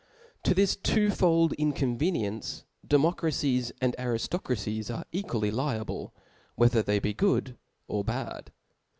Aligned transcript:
To 0.45 0.55
this 0.55 0.75
twofold 0.75 1.53
inconveniency 1.59 2.63
Democracies 2.87 3.71
and 3.79 3.95
Ariftocracies 3.99 4.87
^re 4.87 5.03
equally 5.11 5.51
liable, 5.51 6.11
whether 6.55 6.81
they 6.81 6.97
be 6.97 7.13
good 7.13 7.55
or 7.87 8.03
bad. 8.03 8.51